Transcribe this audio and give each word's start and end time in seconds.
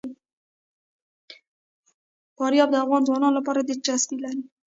فاریاب 2.35 2.69
د 2.71 2.75
افغان 2.83 3.01
ځوانانو 3.07 3.37
لپاره 3.39 3.59
دلچسپي 3.61 4.17
لري. 4.25 4.43